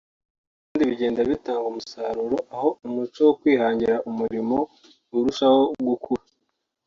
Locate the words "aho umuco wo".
2.55-3.33